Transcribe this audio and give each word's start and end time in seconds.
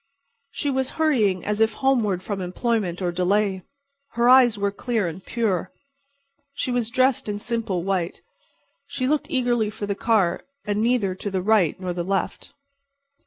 She 0.49 0.71
was 0.71 0.89
hurrying 0.97 1.45
as 1.45 1.61
if 1.61 1.73
homeward 1.73 2.23
from 2.23 2.41
employment 2.41 3.03
or 3.03 3.11
delay. 3.11 3.61
Her 4.13 4.27
eyes 4.27 4.57
were 4.57 4.71
clear 4.71 5.07
and 5.07 5.23
pure, 5.23 5.71
she 6.53 6.71
was 6.71 6.89
dressed 6.89 7.29
in 7.29 7.37
simple 7.37 7.83
white, 7.83 8.23
she 8.87 9.07
looked 9.07 9.29
eagerly 9.29 9.69
for 9.69 9.85
the 9.85 9.93
car 9.93 10.41
and 10.65 10.81
neither 10.81 11.13
to 11.13 11.29
the 11.29 11.43
right 11.43 11.79
nor 11.79 11.93
the 11.93 12.03
left. 12.03 12.51